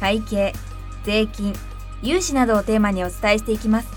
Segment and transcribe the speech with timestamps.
[0.00, 0.52] 会計
[1.04, 1.54] 税金
[2.02, 3.88] 融資などをテーマにお伝えしていきます。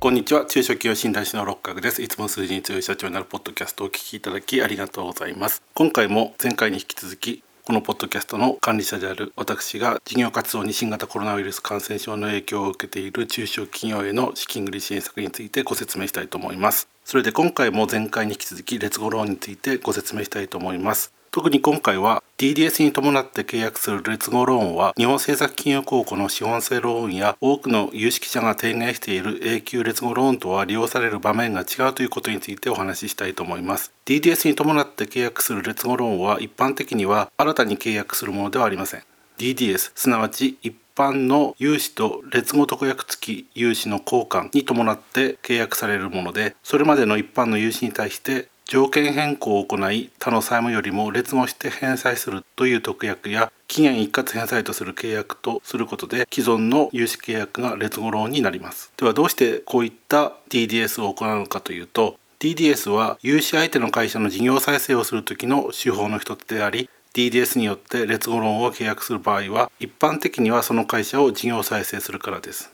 [0.00, 0.44] こんにちは。
[0.44, 2.02] 中小企業診断士の六角です。
[2.02, 5.62] いつも数字に強い社長になるポッドキャストをお聞きいただきありがとうございます。
[5.72, 16.86] 今回も前回に引き続きこのポッドキャストの管理者である私が事業活動に新型コロナウイルス感染症の影響を受けている中小企業への資金繰り支援策についてご説明したいと思います。
[17.06, 21.13] それで今回も前回に引き続きレッツゴローンについてご説明したいと思います。
[21.34, 33.92] 特に今回は DDS に伴って契約する劣後ローンは日本政策金融公庫の資本性ローンや多くの有識者が提言している永久劣後ローンとは利用される場面が違うということについてお話ししたいと思います。
[34.06, 39.02] DDS に伴って契約する劣後ローンは一般的には新たに契約するものではありません。
[39.38, 58.92] DDS すなわち一般の融資と劣後特約付き融資の交換に伴って契約されるものでそれまでの一般の融資に対して条件変更を行い他の債務よりも劣後して返済するという特約や期限一括返済とする契約とすることで既存の融資契約が劣後ローンになります。
[58.96, 72.73] ではどうしてこういった DDS を行うのかというと DDS は融資相手の会社の事業再生をする時の手法の一つであり DDS によって劣後ローンを契約する場合は一般的にはその会社を事業再生するからです。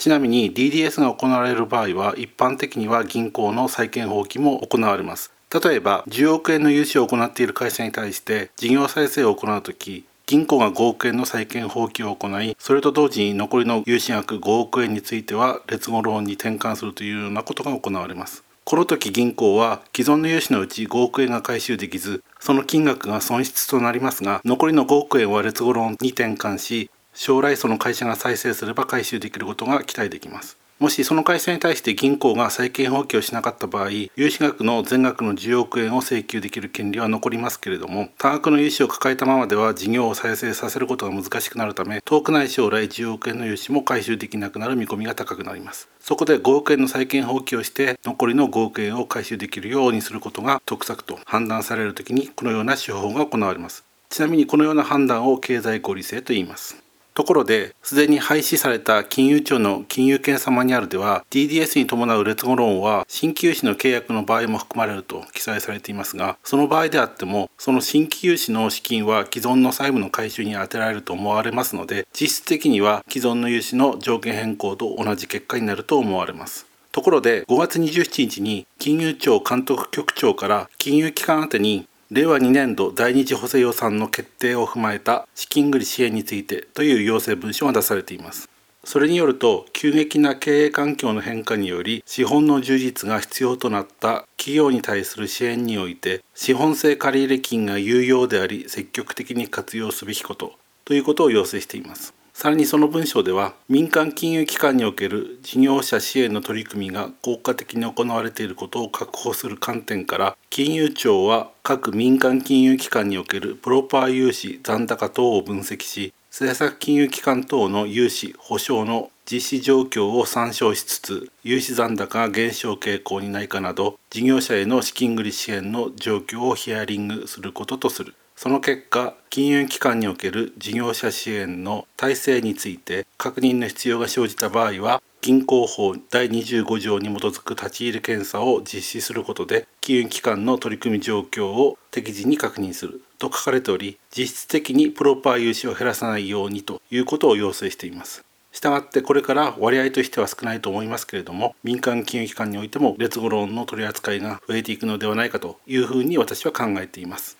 [0.00, 5.30] ちなみに DDS が行われる場合は一般的には銀行の債権放棄も行われます。
[5.52, 30.56] 例えば10億円の融資を行っている会社に対して事業再生を行うとき銀行が5億円の債権放棄を行いそれと同時に残りの融資額5億円については劣後ローンに転換するというようなことが行われますこの時銀行は既存の融資のうち5億円が回収できずその金額が損失となりますが残りの5億円は劣後ローンに転換し将来その会社が再生すれば回収できることが期待できます。
[30.80, 45.90] もしその会社に対して銀行が債権放棄をしなかった場合、融資額の全額の10億円を請求できる権利は残りますけれども、多額の融資を抱えたままでは事業を再生させることが難しくなるため、遠くない将来10億円の融資も回収できなくなる見込みが高くなります。
[46.00, 53.84] そこで5億円の債権放棄をして、残りの5億円を回収できるようにすることが得策と判断されるときに、このような手法が行われます。
[54.08, 56.82] ちなみにこのような判断を経済合理性と言います。
[57.14, 76.70] ところで、すでに廃止された金融庁の金融検査マニュアルでは、DDS に伴う劣後ローンは新規融資の契約の場合も含まれると記載されていますが、その場合であっても、その新規融資の資金は既存の債務の回収に充てられると思われますので、実質的には既存の融資の条件変更と同じ結果になると思われます。
[76.92, 88.50] ところで5月27日に金融庁監督局長から金融機関宛てに令和2年度第二次補正予算の決定を踏まえた資金繰り支援についてという要請文書が出されています。
[88.82, 100.54] それによると急激な経営環境の変化により資本の充実が必要となった企業に対する支援において資本性借入金が有用であり積極的に活用すべきこと
[100.84, 102.19] ということを要請しています。
[102.40, 128.14] さらにその文章では民間金融機関における事業者支援の取り組みが効果的に行われていることを確保する観点から金融庁は各民間金融機関におけるプロパー融資残高等を分析し政策金融機関等の融資保証の実施状況を参照しつつ融資残高が減少傾向にないかなど事業者への資金繰り支援の状況をヒアリングすることとする。
[128.42, 148.24] その結果金融機関における事業者支援の体制について確認の必要が生じた場合は銀行法第25条に基づく立ち入り検査を実施することで金融機関の取り組み状況を適時に確認すると書かれており実質的にプロパー融資を減らさないようにということを要請しています。
[148.52, 157.39] したがってこれから割合としては少ないと思いますけれども民間金融機関においても劣後ローンの取り扱いが増えていくのではないかというふうに私は考えています。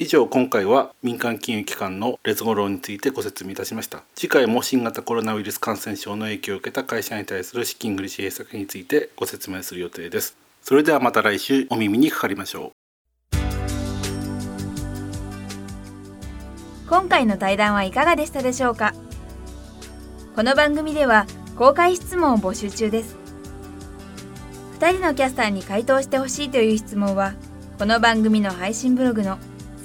[0.00, 4.04] 以上今回は民間金融機関の劣後ローについてご説明いたしました。
[4.14, 10.36] 次回も新型コロナウイルス感染症の影響を受けた会社に対する資金繰り支援策についてご説明する予定です。
[10.62, 13.36] それではまた来週お耳にかかりましょう。
[16.88, 18.94] 今回の対談はいかがでしたでしょうか？
[20.36, 23.16] この番組では公開質問を募集中です。
[24.78, 27.34] 2人のキャスターに回答してほしいという質問は
[27.80, 29.38] この番組の配信ブログの